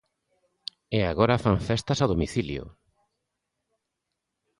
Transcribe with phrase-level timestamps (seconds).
[0.97, 2.63] E agora fan festas a domicilio.